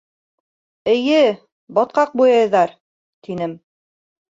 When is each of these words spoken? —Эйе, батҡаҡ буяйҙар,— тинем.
—Эйе, 0.93 1.21
батҡаҡ 1.79 2.19
буяйҙар,— 2.23 2.77
тинем. 3.27 3.59